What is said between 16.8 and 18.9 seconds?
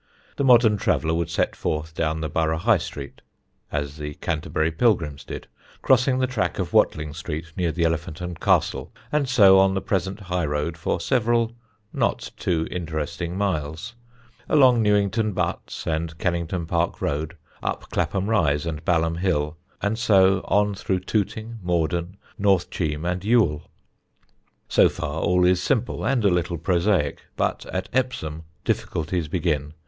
Road, up Clapham Rise and